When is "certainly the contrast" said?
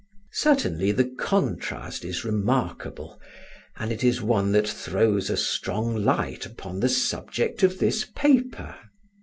0.33-2.03